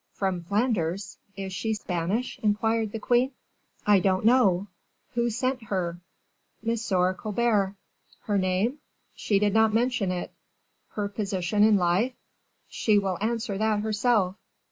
"From 0.13 0.41
Flanders? 0.43 1.19
Is 1.37 1.53
she 1.53 1.75
Spanish?" 1.75 2.39
inquired 2.41 2.91
the 2.91 2.97
queen. 2.97 3.33
"I 3.85 3.99
don't 3.99 4.25
know." 4.25 4.65
"Who 5.13 5.29
sent 5.29 5.65
her?" 5.65 5.99
"M. 6.67 6.75
Colbert." 7.13 7.75
"Her 8.23 8.37
name?" 8.39 8.79
"She 9.15 9.37
did 9.37 9.53
not 9.53 9.75
mention 9.75 10.11
it." 10.11 10.31
"Her 10.93 11.07
position 11.07 11.61
in 11.63 11.77
life?" 11.77 12.13
"She 12.67 12.97
will 12.97 13.19
answer 13.21 13.59
that 13.59 13.81
herself." 13.81 14.37